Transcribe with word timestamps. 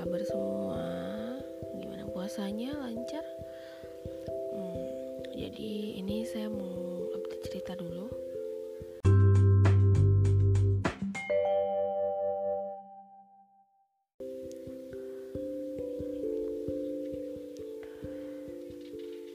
kabar 0.00 0.24
semua? 0.24 0.80
Gimana 1.76 2.08
puasanya? 2.08 2.72
Lancar? 2.72 3.20
Hmm, 4.32 5.20
jadi 5.36 6.00
ini 6.00 6.24
saya 6.24 6.48
mau 6.48 7.04
update 7.12 7.44
cerita 7.52 7.76
dulu. 7.76 8.08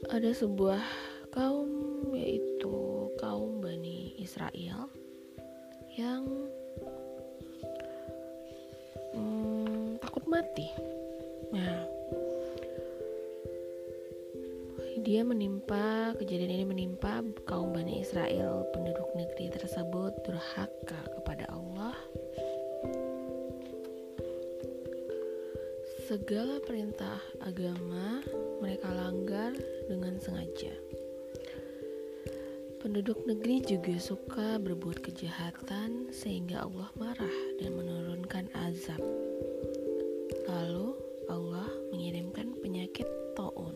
Ada 0.09 0.33
sebuah 0.33 0.81
mati. 10.35 10.67
Nah, 11.55 11.87
dia 14.99 15.23
menimpa 15.23 16.11
kejadian 16.19 16.59
ini 16.59 16.65
menimpa 16.67 17.23
kaum 17.47 17.71
Bani 17.71 18.03
Israel 18.03 18.67
penduduk 18.75 19.15
negeri 19.15 19.47
tersebut 19.55 20.11
durhaka 20.27 21.01
kepada 21.15 21.47
Allah. 21.47 21.95
Segala 26.03 26.59
perintah 26.67 27.23
agama 27.39 28.19
mereka 28.59 28.91
langgar 28.91 29.55
dengan 29.87 30.19
sengaja. 30.19 30.75
Penduduk 32.83 33.23
negeri 33.23 33.63
juga 33.63 33.95
suka 34.03 34.59
berbuat 34.59 34.99
kejahatan 34.99 36.11
sehingga 36.11 36.67
Allah 36.67 36.91
marah 36.99 37.37
dan 37.63 37.71
menurunkan 37.71 38.51
azab. 38.67 38.99
Lalu 40.45 40.93
Allah 41.25 41.65
mengirimkan 41.89 42.53
penyakit 42.61 43.09
taun. 43.33 43.73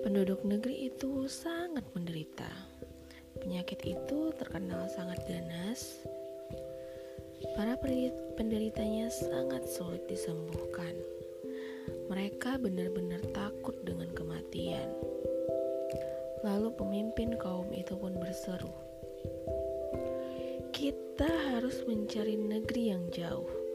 Penduduk 0.00 0.40
negeri 0.48 0.88
itu 0.88 1.28
sangat 1.28 1.84
menderita. 1.92 2.48
Penyakit 3.36 3.84
itu 3.84 4.32
terkenal 4.40 4.88
sangat 4.88 5.20
ganas. 5.28 6.00
Para 7.52 7.76
penderitanya 8.40 9.12
sangat 9.12 9.68
sulit 9.68 10.08
disembuhkan. 10.08 10.96
Mereka 12.08 12.56
benar-benar 12.56 13.20
takut 13.36 13.76
dengan 13.84 14.08
kematian. 14.16 14.88
Lalu 16.40 16.72
pemimpin 16.80 17.36
kaum 17.36 17.68
itu 17.76 17.92
pun 17.92 18.16
berseru, 18.16 18.72
"Kita 20.72 21.28
harus 21.52 21.84
mencari 21.84 22.40
negeri 22.40 22.82
yang 22.94 23.04
jauh. 23.12 23.65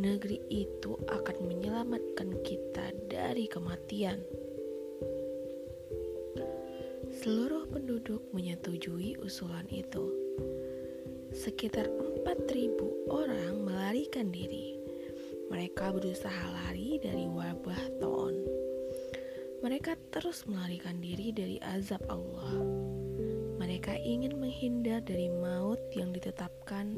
Negeri 0.00 0.40
itu 0.48 0.96
akan 1.08 1.36
menyelamatkan 1.48 2.40
kita 2.44 2.92
dari 3.08 3.48
kematian." 3.48 4.22
Seluruh 7.12 7.68
penduduk 7.68 8.24
menyetujui 8.32 9.20
usulan 9.20 9.68
itu. 9.68 10.08
Sekitar 11.32 11.88
4.000 11.92 12.88
orang 13.12 13.62
melarikan 13.62 14.32
diri. 14.32 14.80
Mereka 15.52 15.92
berusaha 15.92 16.44
lari 16.48 16.96
dari 16.98 17.28
wabah 17.28 18.00
Toon. 18.00 18.36
Mereka 19.62 19.94
terus 20.10 20.48
melarikan 20.48 20.98
diri 20.98 21.30
dari 21.30 21.56
azab 21.60 22.00
Allah. 22.08 22.64
Mereka 23.60 23.94
ingin 24.02 24.40
menghindar 24.42 25.04
dari 25.06 25.30
maut 25.30 25.78
yang 25.94 26.10
ditetapkan 26.10 26.96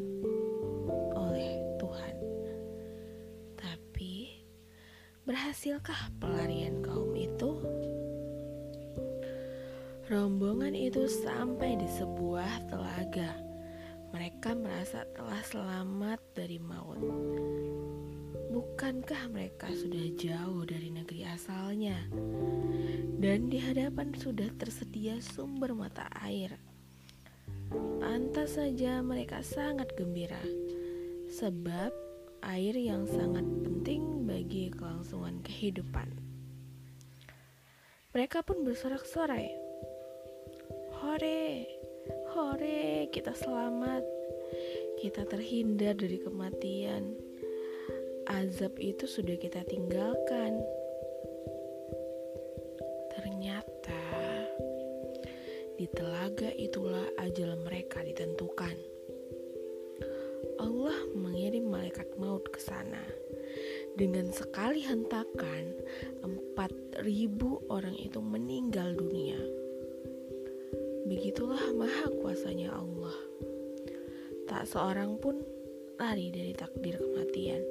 berhasilkah 5.25 6.13
pelarian 6.21 6.85
kaum 6.85 7.17
itu? 7.17 7.57
Rombongan 10.13 10.77
itu 10.77 11.09
sampai 11.09 11.81
di 11.81 11.89
sebuah 11.89 12.69
telaga. 12.69 13.33
Mereka 14.13 14.53
merasa 14.53 15.09
telah 15.17 15.41
selamat 15.49 16.21
dari 16.37 16.61
maut. 16.61 17.01
Bukankah 18.53 19.33
mereka 19.33 19.73
sudah 19.73 20.05
jauh 20.15 20.63
dari 20.69 20.93
negeri 20.93 21.25
asalnya? 21.25 21.97
Dan 23.17 23.49
di 23.49 23.59
hadapan 23.59 24.13
sudah 24.13 24.53
tersedia 24.61 25.19
sumber 25.25 25.73
mata 25.73 26.05
air. 26.21 26.61
Pantas 27.73 28.61
saja 28.61 29.01
mereka 29.01 29.41
sangat 29.41 29.89
gembira, 29.97 30.39
sebab 31.33 32.04
air 32.45 32.77
yang 32.77 33.09
sangat 33.09 33.45
penting 33.65 34.29
bagi 34.29 34.69
kelangsungan 34.69 35.41
kehidupan. 35.41 36.09
Mereka 38.13 38.45
pun 38.45 38.63
bersorak-sorai. 38.63 39.51
Hore, 41.01 41.67
hore, 42.31 43.09
kita 43.11 43.33
selamat. 43.35 44.05
Kita 45.01 45.27
terhindar 45.27 45.99
dari 45.99 46.23
kematian 46.23 47.17
azab 48.29 48.77
itu 48.81 49.05
sudah 49.05 49.37
kita 49.37 49.61
tinggalkan. 49.69 50.63
Ternyata 53.13 54.05
di 55.77 55.87
telaga 55.93 56.49
itulah 56.57 57.05
ajal 57.21 57.59
mereka 57.67 58.01
ditentukan. 58.01 58.77
Allah 60.57 60.97
mengirim 61.35 61.67
malaikat 61.67 62.07
maut 62.15 62.47
ke 62.47 62.63
sana. 62.63 63.03
Dengan 63.99 64.31
sekali 64.31 64.87
hentakan, 64.87 65.75
empat 66.23 66.71
ribu 67.03 67.59
orang 67.67 67.99
itu 67.99 68.23
meninggal 68.23 68.95
dunia. 68.95 69.43
Begitulah 71.11 71.75
maha 71.75 72.07
kuasanya 72.23 72.71
Allah. 72.71 73.19
Tak 74.47 74.71
seorang 74.71 75.19
pun 75.19 75.43
lari 75.99 76.31
dari 76.31 76.55
takdir 76.55 77.03
kematian. 77.03 77.67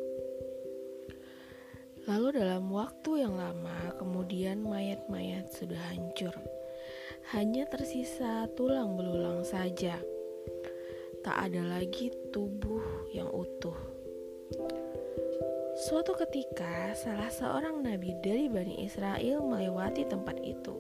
Lalu 2.04 2.36
dalam 2.36 2.68
waktu 2.68 3.24
yang 3.24 3.40
lama 3.40 3.96
kemudian 3.96 4.60
mayat-mayat 4.60 5.56
sudah 5.56 5.80
hancur. 5.96 6.36
Hanya 7.32 7.64
tersisa 7.72 8.44
tulang 8.60 9.00
belulang 9.00 9.48
saja. 9.48 9.96
Tak 11.24 11.50
ada 11.50 11.64
lagi 11.80 12.12
tubuh 12.36 13.08
yang 13.16 13.32
utuh. 13.32 13.76
Suatu 15.88 16.12
ketika 16.20 16.92
salah 17.00 17.32
seorang 17.32 17.80
nabi 17.80 18.12
dari 18.20 18.52
Bani 18.52 18.84
Israel 18.84 19.40
melewati 19.48 20.04
tempat 20.04 20.36
itu. 20.44 20.76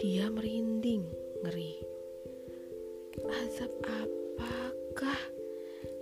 Dia 0.00 0.32
merinding, 0.32 1.04
ngeri. 1.44 1.76
Azab 3.44 3.68
apakah 3.84 5.20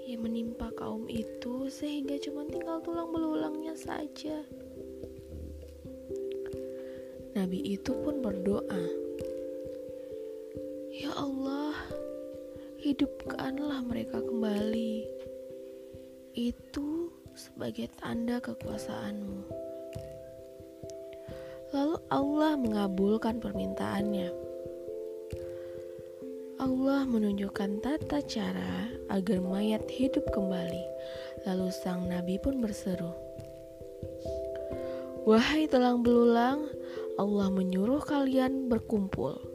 yang 0.06 0.22
menimpa 0.22 0.70
kaum 0.78 1.10
itu 1.10 1.66
sehingga 1.66 2.14
cuma 2.22 2.46
tinggal 2.46 2.78
tulang 2.78 3.10
belulangnya 3.10 3.74
saja. 3.74 4.46
Nabi 7.34 7.74
itu 7.74 7.90
pun 7.90 8.22
berdoa, 8.22 8.99
hidupkanlah 12.90 13.86
mereka 13.86 14.18
kembali." 14.18 15.06
Itu 16.34 17.14
sebagai 17.38 17.86
tanda 17.98 18.42
kekuasaanmu. 18.42 19.46
Lalu 21.70 21.96
Allah 22.10 22.58
mengabulkan 22.58 23.38
permintaannya. 23.38 24.30
Allah 26.60 27.08
menunjukkan 27.08 27.80
tata 27.80 28.20
cara 28.26 28.90
agar 29.08 29.38
mayat 29.40 29.86
hidup 29.88 30.28
kembali. 30.34 30.84
Lalu 31.48 31.72
sang 31.72 32.04
nabi 32.10 32.36
pun 32.36 32.60
berseru, 32.60 33.14
"Wahai 35.24 35.70
tulang 35.70 36.04
belulang, 36.04 36.68
Allah 37.16 37.48
menyuruh 37.48 38.04
kalian 38.04 38.68
berkumpul." 38.68 39.49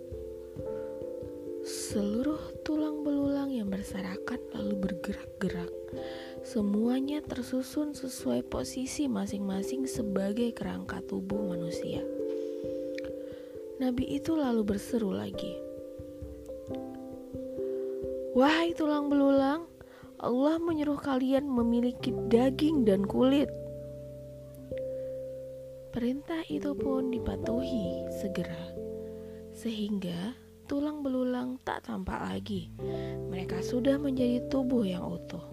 Seluruh 1.65 2.61
tulang 2.61 3.01
belulang 3.01 3.49
yang 3.49 3.73
berserakan 3.73 4.37
lalu 4.53 4.85
bergerak-gerak. 4.85 5.73
Semuanya 6.45 7.25
tersusun 7.25 7.97
sesuai 7.97 8.45
posisi 8.45 9.09
masing-masing 9.09 9.89
sebagai 9.89 10.53
kerangka 10.53 11.01
tubuh 11.01 11.57
manusia. 11.57 12.05
Nabi 13.81 14.21
itu 14.21 14.37
lalu 14.37 14.61
berseru 14.61 15.09
lagi, 15.09 15.57
Wahai 18.37 18.77
tulang 18.77 19.09
belulang, 19.09 19.65
Allah 20.21 20.61
menyuruh 20.61 21.01
kalian 21.01 21.49
memiliki 21.49 22.13
daging 22.29 22.85
dan 22.85 23.09
kulit. 23.09 23.49
Perintah 25.89 26.45
itu 26.45 26.77
pun 26.77 27.09
dipatuhi 27.09 28.05
segera, 28.21 28.69
sehingga 29.49 30.44
tulang 30.65 31.05
belulang 31.05 31.61
tak 31.61 31.85
tampak 31.85 32.17
lagi. 32.25 32.73
Mereka 33.29 33.61
sudah 33.61 34.01
menjadi 34.01 34.41
tubuh 34.49 34.81
yang 34.81 35.05
utuh. 35.05 35.45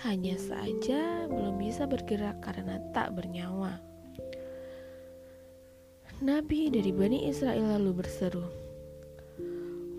hanya 0.00 0.32
saja 0.40 1.28
belum 1.28 1.60
bisa 1.60 1.84
bergerak 1.84 2.40
karena 2.40 2.80
tak 2.96 3.12
bernyawa. 3.12 3.84
Nabi 6.24 6.72
dari 6.72 6.88
Bani 6.88 7.28
Israel 7.28 7.76
lalu 7.76 8.00
berseru, 8.00 8.48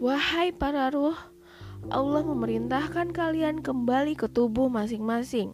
"Wahai 0.01 0.50
para 0.54 0.89
ruh, 0.89 1.18
Allah 1.94 2.25
memerintahkan 2.25 3.13
kalian 3.13 3.62
kembali 3.62 4.18
ke 4.18 4.25
tubuh 4.25 4.74
masing-masing." 4.74 5.54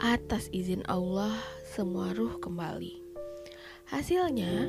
Atas 0.00 0.48
izin 0.56 0.88
Allah, 0.88 1.36
semua 1.68 2.16
ruh 2.16 2.40
kembali. 2.40 3.07
Hasilnya, 3.88 4.68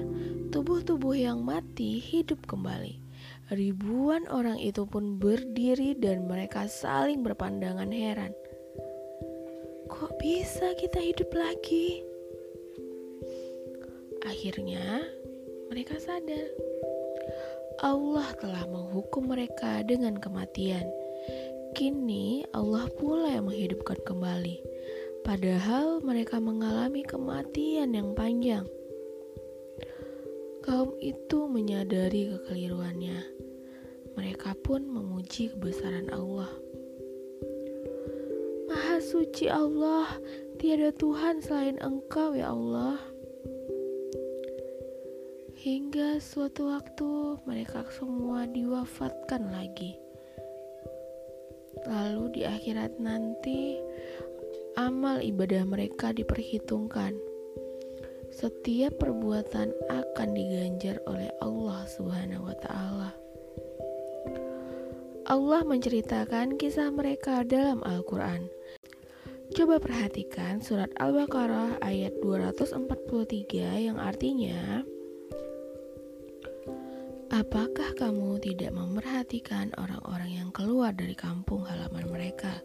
tubuh-tubuh 0.55 1.11
yang 1.11 1.43
mati 1.43 1.99
hidup 1.99 2.47
kembali. 2.47 3.03
Ribuan 3.51 4.23
orang 4.31 4.55
itu 4.63 4.87
pun 4.87 5.19
berdiri 5.19 5.91
dan 5.99 6.23
mereka 6.23 6.71
saling 6.71 7.19
berpandangan 7.19 7.91
heran. 7.91 8.31
Kok 9.91 10.15
bisa 10.23 10.71
kita 10.79 11.03
hidup 11.03 11.27
lagi? 11.35 11.99
Akhirnya, 14.23 15.03
mereka 15.67 15.99
sadar 15.99 16.47
Allah 17.83 18.27
telah 18.39 18.67
menghukum 18.71 19.31
mereka 19.31 19.83
dengan 19.83 20.15
kematian. 20.15 20.87
Kini 21.75 22.47
Allah 22.55 22.87
pula 22.95 23.35
yang 23.35 23.51
menghidupkan 23.51 23.99
kembali, 24.03 24.59
padahal 25.27 25.99
mereka 26.03 26.39
mengalami 26.39 27.03
kematian 27.07 27.91
yang 27.91 28.15
panjang. 28.15 28.67
Kaum 30.59 30.95
itu 30.99 31.47
menyadari 31.47 32.35
kekeliruannya. 32.35 33.19
Mereka 34.19 34.59
pun 34.59 34.83
memuji 34.83 35.55
kebesaran 35.55 36.11
Allah. 36.11 36.51
Maha 38.67 38.99
suci 38.99 39.47
Allah, 39.47 40.11
tiada 40.59 40.91
Tuhan 40.91 41.39
selain 41.39 41.79
Engkau, 41.79 42.35
ya 42.35 42.51
Allah. 42.51 42.99
Hingga 45.59 46.23
suatu 46.23 46.71
waktu 46.71 47.39
mereka 47.47 47.83
semua 47.91 48.47
diwafatkan 48.47 49.51
lagi. 49.51 49.99
Lalu 51.87 52.39
di 52.39 52.41
akhirat 52.43 52.99
nanti 52.99 53.79
amal 54.75 55.23
ibadah 55.23 55.63
mereka 55.63 56.11
diperhitungkan. 56.11 57.28
Setiap 58.39 59.03
perbuatan 59.03 59.75
akan 59.91 60.29
diganjar 60.31 61.03
oleh 61.11 61.27
Allah 61.43 61.83
Subhanahu 61.91 62.47
wa 62.47 62.55
taala. 62.55 63.11
Allah 65.27 65.67
menceritakan 65.67 66.55
kisah 66.55 66.87
mereka 66.87 67.43
dalam 67.43 67.83
Al-Qur'an. 67.83 68.47
Coba 69.51 69.83
perhatikan 69.83 70.63
surat 70.63 70.87
Al-Baqarah 71.03 71.83
ayat 71.83 72.15
243 72.23 73.91
yang 73.91 73.99
artinya 73.99 74.87
Apakah 77.35 77.91
kamu 77.99 78.39
tidak 78.39 78.71
memperhatikan 78.71 79.75
orang-orang 79.75 80.39
yang 80.39 80.49
keluar 80.55 80.95
dari 80.95 81.11
kampung 81.11 81.67
halaman 81.67 82.07
mereka? 82.07 82.63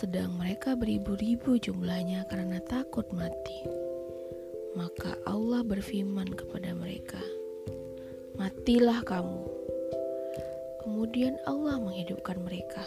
Sedang 0.00 0.40
mereka 0.40 0.72
beribu-ribu 0.72 1.60
jumlahnya 1.60 2.24
karena 2.32 2.64
takut 2.64 3.04
mati. 3.12 3.83
Maka 4.74 5.14
Allah 5.26 5.62
berfirman 5.62 6.34
kepada 6.34 6.74
mereka, 6.74 7.22
"Matilah 8.34 9.06
kamu." 9.06 9.46
Kemudian 10.84 11.38
Allah 11.48 11.80
menghidupkan 11.80 12.42
mereka. 12.44 12.84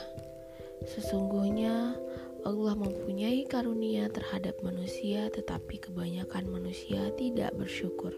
Sesungguhnya 0.86 1.98
Allah 2.45 2.75
mempunyai 2.78 3.44
karunia 3.50 4.07
terhadap 4.13 4.62
manusia, 4.62 5.28
tetapi 5.34 5.81
kebanyakan 5.81 6.45
manusia 6.48 7.10
tidak 7.18 7.51
bersyukur. 7.57 8.13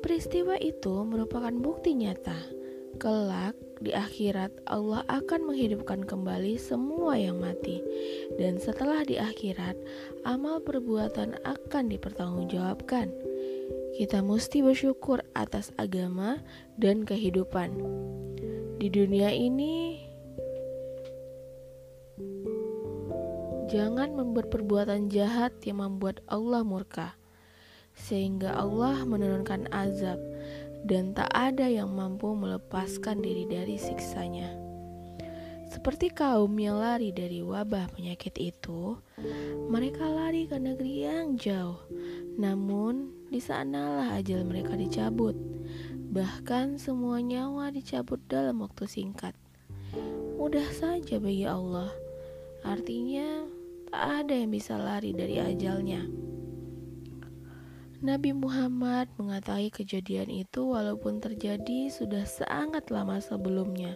Peristiwa 0.00 0.58
itu 0.58 1.04
merupakan 1.06 1.52
bukti 1.54 1.94
nyata. 1.94 2.36
Kelak 2.98 3.54
di 3.80 3.96
akhirat 3.96 4.52
Allah 4.68 5.00
akan 5.08 5.48
menghidupkan 5.48 6.04
kembali 6.04 6.60
semua 6.60 7.16
yang 7.16 7.40
mati. 7.40 7.80
Dan 8.36 8.60
setelah 8.60 9.02
di 9.08 9.16
akhirat, 9.16 9.74
amal 10.28 10.60
perbuatan 10.60 11.40
akan 11.48 11.84
dipertanggungjawabkan. 11.88 13.08
Kita 13.96 14.20
mesti 14.20 14.60
bersyukur 14.60 15.24
atas 15.32 15.72
agama 15.80 16.44
dan 16.76 17.08
kehidupan. 17.08 17.72
Di 18.80 18.88
dunia 18.88 19.32
ini 19.32 20.00
jangan 23.68 24.12
membuat 24.12 24.52
perbuatan 24.52 25.08
jahat 25.08 25.56
yang 25.64 25.80
membuat 25.80 26.20
Allah 26.28 26.64
murka 26.64 27.20
sehingga 27.94 28.56
Allah 28.56 29.04
menurunkan 29.04 29.68
azab 29.68 30.16
dan 30.84 31.12
tak 31.12 31.28
ada 31.32 31.68
yang 31.68 31.92
mampu 31.92 32.32
melepaskan 32.32 33.20
diri 33.20 33.44
dari 33.44 33.76
siksanya. 33.76 34.60
Seperti 35.70 36.10
kaum 36.10 36.50
yang 36.58 36.82
lari 36.82 37.14
dari 37.14 37.46
wabah 37.46 37.94
penyakit 37.94 38.34
itu, 38.42 38.98
mereka 39.70 40.02
lari 40.02 40.50
ke 40.50 40.58
negeri 40.58 41.06
yang 41.06 41.38
jauh. 41.38 41.78
Namun, 42.34 43.14
di 43.30 43.38
sanalah 43.38 44.18
ajal 44.18 44.42
mereka 44.42 44.74
dicabut. 44.74 45.38
Bahkan 46.10 46.82
semua 46.82 47.22
nyawa 47.22 47.70
dicabut 47.70 48.18
dalam 48.26 48.66
waktu 48.66 48.90
singkat. 48.90 49.38
Mudah 50.34 50.66
saja 50.74 51.22
bagi 51.22 51.46
Allah. 51.46 51.94
Artinya, 52.66 53.46
tak 53.94 54.26
ada 54.26 54.34
yang 54.34 54.50
bisa 54.50 54.74
lari 54.74 55.14
dari 55.14 55.38
ajalnya. 55.38 56.02
Nabi 58.00 58.32
Muhammad 58.32 59.12
mengetahui 59.20 59.68
kejadian 59.68 60.32
itu 60.32 60.64
walaupun 60.64 61.20
terjadi 61.20 61.92
sudah 61.92 62.24
sangat 62.24 62.88
lama 62.88 63.20
sebelumnya. 63.20 63.92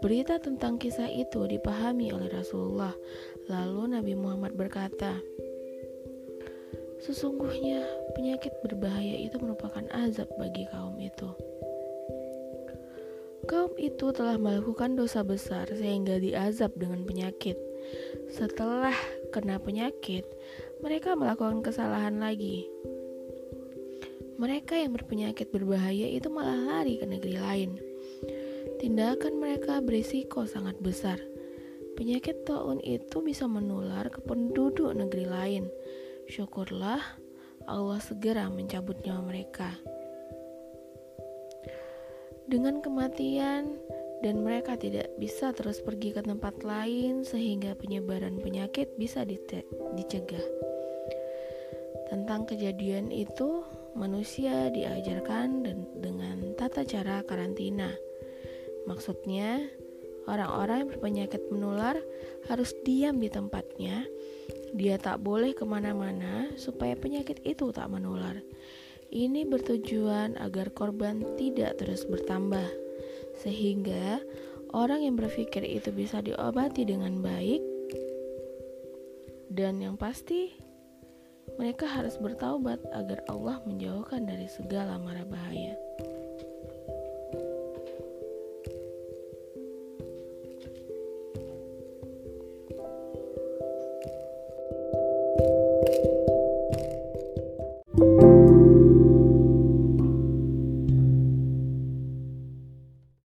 Berita 0.00 0.40
tentang 0.40 0.80
kisah 0.80 1.12
itu 1.12 1.44
dipahami 1.44 2.08
oleh 2.08 2.32
Rasulullah. 2.32 2.96
Lalu 3.52 4.00
Nabi 4.00 4.16
Muhammad 4.16 4.56
berkata, 4.56 5.20
Sesungguhnya 7.04 7.84
penyakit 8.16 8.56
berbahaya 8.64 9.20
itu 9.20 9.36
merupakan 9.36 9.84
azab 9.92 10.32
bagi 10.40 10.64
kaum 10.72 10.96
itu. 10.96 11.28
Kaum 13.44 13.76
itu 13.76 14.08
telah 14.08 14.40
melakukan 14.40 14.96
dosa 14.96 15.20
besar 15.20 15.68
sehingga 15.68 16.16
diazab 16.16 16.72
dengan 16.80 17.04
penyakit. 17.04 17.60
Setelah 18.32 18.96
kena 19.36 19.60
penyakit, 19.60 20.24
mereka 20.80 21.12
melakukan 21.12 21.60
kesalahan 21.60 22.16
lagi. 22.24 22.64
Mereka 24.38 24.78
yang 24.78 24.94
berpenyakit 24.94 25.50
berbahaya 25.50 26.06
itu 26.06 26.30
malah 26.30 26.54
lari 26.54 27.02
ke 27.02 27.06
negeri 27.10 27.36
lain. 27.42 27.70
Tindakan 28.78 29.42
mereka 29.42 29.82
berisiko 29.82 30.46
sangat 30.46 30.78
besar. 30.78 31.18
Penyakit 31.98 32.46
taun 32.46 32.78
itu 32.86 33.18
bisa 33.18 33.50
menular 33.50 34.06
ke 34.06 34.22
penduduk 34.22 34.94
negeri 34.94 35.26
lain. 35.26 35.64
Syukurlah 36.30 37.02
Allah 37.66 37.98
segera 37.98 38.46
mencabut 38.46 39.02
nyawa 39.02 39.26
mereka. 39.26 39.74
Dengan 42.46 42.78
kematian 42.78 43.74
dan 44.22 44.40
mereka 44.46 44.78
tidak 44.78 45.10
bisa 45.18 45.50
terus 45.50 45.82
pergi 45.82 46.14
ke 46.14 46.22
tempat 46.22 46.62
lain 46.62 47.26
sehingga 47.26 47.74
penyebaran 47.74 48.38
penyakit 48.38 48.94
bisa 48.94 49.26
dicegah. 49.26 50.46
Tentang 52.08 52.48
kejadian 52.48 53.12
itu, 53.12 53.66
manusia 53.98 54.70
diajarkan 54.70 55.66
dengan 55.98 56.54
tata 56.54 56.86
cara 56.86 57.26
karantina. 57.26 57.90
Maksudnya, 58.86 59.66
orang-orang 60.30 60.86
yang 60.86 60.90
berpenyakit 60.94 61.42
menular 61.50 61.98
harus 62.46 62.72
diam 62.86 63.18
di 63.18 63.28
tempatnya. 63.28 64.06
Dia 64.72 64.96
tak 64.96 65.20
boleh 65.20 65.52
ke 65.52 65.66
mana-mana 65.66 66.54
supaya 66.56 66.94
penyakit 66.94 67.42
itu 67.44 67.74
tak 67.74 67.90
menular. 67.90 68.38
Ini 69.08 69.48
bertujuan 69.48 70.36
agar 70.36 70.68
korban 70.76 71.24
tidak 71.40 71.80
terus 71.80 72.04
bertambah, 72.04 72.68
sehingga 73.40 74.20
orang 74.76 75.08
yang 75.08 75.16
berpikir 75.16 75.64
itu 75.64 75.88
bisa 75.96 76.20
diobati 76.20 76.84
dengan 76.84 77.24
baik, 77.24 77.64
dan 79.48 79.80
yang 79.80 79.96
pasti 79.96 80.52
mereka 81.58 81.90
harus 81.90 82.14
bertaubat 82.22 82.78
agar 82.94 83.18
Allah 83.26 83.58
menjauhkan 83.66 84.22
dari 84.22 84.46
segala 84.46 84.94
mara 85.02 85.26
bahaya. 85.26 85.74